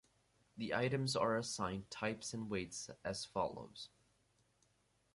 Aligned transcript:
The 0.57 0.73
items 0.73 1.15
are 1.15 1.37
assigned 1.37 1.91
types 1.91 2.33
and 2.33 2.49
weights 2.49 2.89
as 3.05 3.23
follows. 3.23 3.89